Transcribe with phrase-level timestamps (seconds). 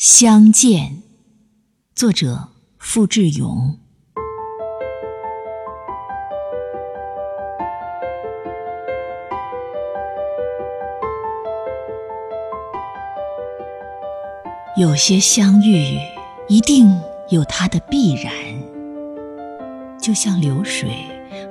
[0.00, 1.02] 相见，
[1.94, 3.76] 作者付志勇。
[14.78, 15.98] 有些相遇，
[16.48, 16.98] 一定
[17.28, 18.32] 有它的必然，
[20.00, 20.88] 就像流水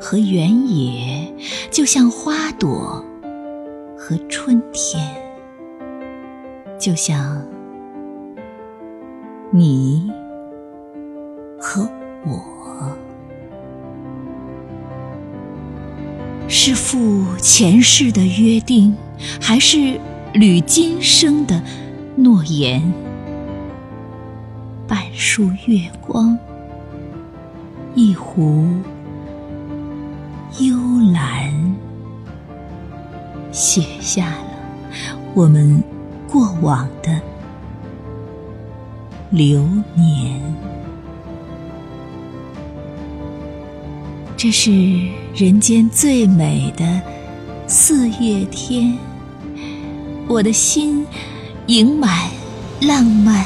[0.01, 1.31] 和原野，
[1.69, 3.05] 就像花朵
[3.95, 5.07] 和春天，
[6.79, 7.47] 就像。
[9.51, 10.11] 你
[11.59, 11.89] 和
[12.23, 12.95] 我，
[16.47, 18.95] 是赴前世的约定，
[19.41, 19.99] 还是
[20.33, 21.59] 履今生的
[22.15, 22.93] 诺言？
[24.87, 26.37] 半束月光，
[27.95, 28.67] 一壶
[30.59, 30.77] 幽
[31.11, 31.75] 兰，
[33.51, 34.51] 写下了
[35.33, 35.83] 我们
[36.27, 37.19] 过往的。
[39.31, 40.41] 流年，
[44.35, 44.71] 这是
[45.35, 46.99] 人间最美的
[47.67, 48.97] 四月天，
[50.27, 51.05] 我的心
[51.67, 52.27] 盈满
[52.81, 53.45] 浪漫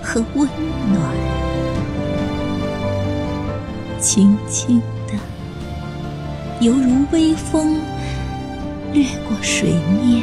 [0.00, 0.48] 和温
[0.92, 1.02] 暖，
[3.98, 5.14] 轻轻的，
[6.60, 7.80] 犹如微风
[8.92, 10.22] 掠过水面。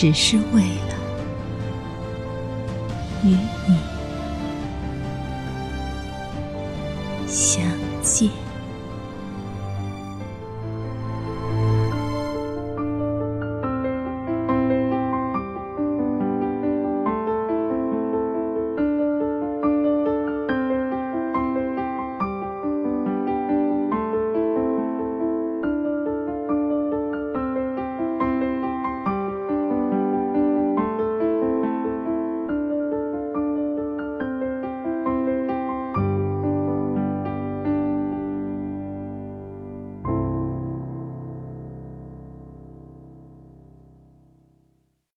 [0.00, 0.94] 只是为了
[3.24, 3.76] 与你
[7.26, 7.60] 相
[8.00, 8.47] 见。